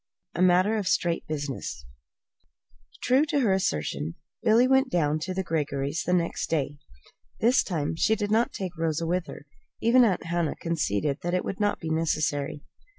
A 0.33 0.41
MATTER 0.41 0.77
OF 0.77 0.87
STRAIGHT 0.87 1.27
BUSINESS 1.27 1.85
True 3.03 3.23
to 3.25 3.41
her 3.41 3.53
assertion, 3.53 4.15
Billy 4.41 4.67
went 4.67 4.89
down 4.89 5.19
to 5.19 5.33
the 5.35 5.43
Greggorys' 5.43 6.01
the 6.05 6.13
next 6.13 6.49
day. 6.49 6.77
This 7.39 7.61
time 7.61 7.95
she 7.95 8.15
did 8.15 8.31
not 8.31 8.51
take 8.51 8.75
Rosa 8.75 9.05
with 9.05 9.27
her. 9.27 9.45
Even 9.79 10.03
Aunt 10.03 10.23
Hannah 10.23 10.55
conceded 10.55 11.19
that 11.21 11.35
it 11.35 11.45
would 11.45 11.59
not 11.59 11.79
be 11.79 11.91
necessary. 11.91 12.63